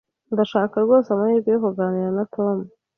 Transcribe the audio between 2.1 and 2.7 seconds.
na Tom.